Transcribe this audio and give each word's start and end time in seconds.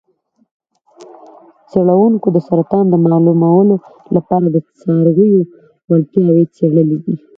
څیړونکو 1.69 2.27
د 2.33 2.37
سرطان 2.47 2.85
د 2.89 2.95
معلومولو 3.05 3.75
لپاره 4.15 4.45
د 4.49 4.57
څارویو 4.79 5.39
وړتیاوې 5.89 6.43
څیړلې 6.55 6.95
دي. 7.05 7.15